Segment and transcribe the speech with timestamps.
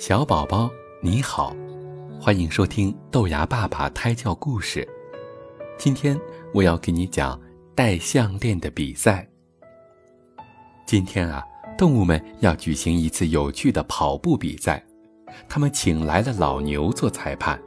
[0.00, 0.70] 小宝宝
[1.02, 1.54] 你好，
[2.18, 4.88] 欢迎收听豆芽爸爸胎教故事。
[5.76, 6.18] 今天
[6.54, 7.38] 我要给你讲
[7.74, 9.28] 戴项链的比赛。
[10.86, 11.44] 今天啊，
[11.76, 14.82] 动物们要举行一次有趣的跑步比赛，
[15.46, 17.60] 他们请来了老牛做裁判。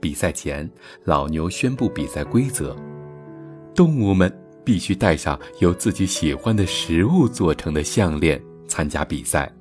[0.00, 0.66] 比赛前，
[1.04, 2.74] 老牛宣布比赛规则：
[3.74, 4.34] 动物们
[4.64, 9.52] 必须戴上由自己喜欢的食物做成的项链参加比赛。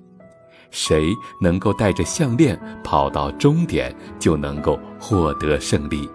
[0.72, 6.10] 谁能够带着项链跑到终点，就能够获得胜利。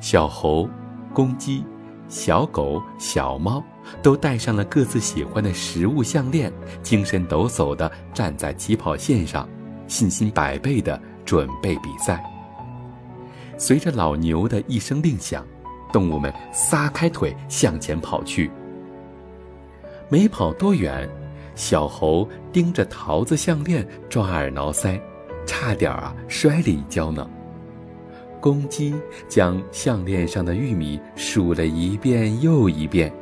[0.00, 0.68] 小猴、
[1.14, 1.64] 公鸡、
[2.08, 3.62] 小狗、小猫
[4.02, 9.48] 都戴上了各自喜欢的食物项链，精神抖擞地站在起跑线上，
[9.86, 12.22] 信心百倍地准备比赛。
[13.56, 15.46] 随着老牛的一声令响，
[15.92, 18.50] 动物们撒开腿向前跑去。
[20.08, 21.08] 没跑多远。
[21.54, 25.00] 小猴盯着桃子项链抓耳挠腮，
[25.46, 27.28] 差点啊摔了一跤呢。
[28.40, 28.94] 公鸡
[29.28, 33.12] 将项链上的玉米数了一遍又一遍，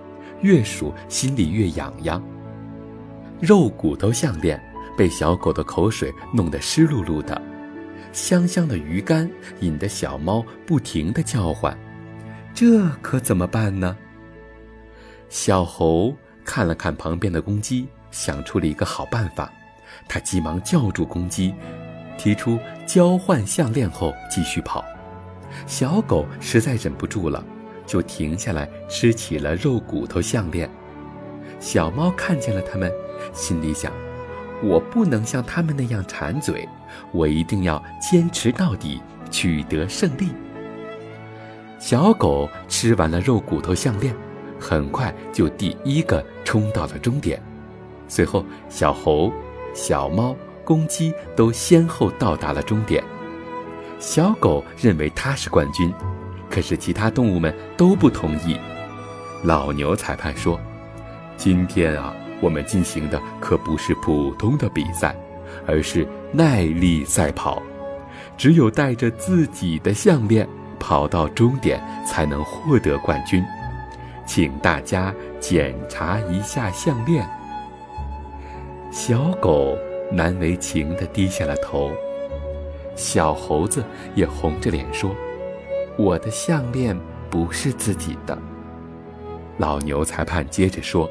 [0.41, 2.23] 越数心里越痒痒。
[3.41, 4.59] 肉骨头项链
[4.97, 7.41] 被小狗的口水弄得湿漉漉的，
[8.13, 11.77] 香香的鱼干引得小猫不停地叫唤，
[12.55, 13.97] 这可怎么办呢？
[15.29, 16.15] 小猴
[16.45, 17.87] 看了看旁边的公鸡。
[18.11, 19.53] 想出了一个好办法，
[20.09, 21.55] 他急忙叫住公鸡，
[22.19, 24.85] 提出交换项链后继续跑。
[25.67, 27.45] 小狗实在忍不住了，
[27.87, 30.69] 就停下来吃起了肉骨头项链。
[31.59, 32.91] 小猫看见了他们，
[33.33, 33.93] 心里想：
[34.63, 36.69] 我不能像他们那样馋嘴，
[37.13, 40.29] 我一定要坚持到底，取得胜利。
[41.79, 44.15] 小狗吃完了肉骨头项链，
[44.59, 47.43] 很快就第一个冲到了终点。
[48.11, 49.33] 随后，小猴、
[49.73, 50.35] 小猫、
[50.65, 53.03] 公鸡都先后到达了终点。
[54.01, 55.95] 小狗认为它是冠军，
[56.51, 58.59] 可是其他动物们都不同意。
[59.45, 60.61] 老牛裁判说
[61.39, 65.15] ：“今天啊，我们进行的可不是普通的比赛，
[65.65, 67.63] 而是耐力赛跑。
[68.37, 70.49] 只有带着自己的项链
[70.81, 73.41] 跑到终点，才能获得冠军。
[74.27, 77.25] 请大家检查一下项链。”
[78.91, 79.79] 小狗
[80.11, 81.93] 难为情地低下了头，
[82.97, 83.85] 小猴子
[84.17, 85.15] 也红着脸说
[85.97, 86.99] ：“我的项链
[87.31, 88.37] 不是自己的。”
[89.59, 91.09] 老牛裁判接着说：“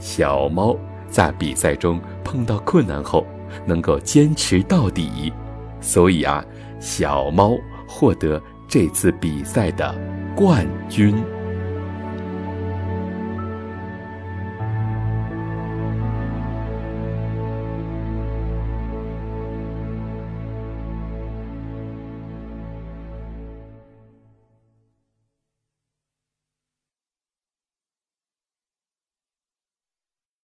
[0.00, 0.76] 小猫
[1.08, 3.24] 在比赛中碰到困难后，
[3.64, 5.32] 能够坚持到底，
[5.80, 6.44] 所以啊，
[6.80, 7.56] 小猫
[7.86, 9.94] 获得这次比赛的
[10.34, 11.14] 冠军。”